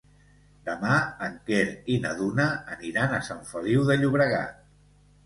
[0.67, 0.93] Demà
[1.27, 1.59] en Quer
[1.95, 2.45] i na Duna
[2.77, 4.65] aniran a Sant Feliu de Llobregat.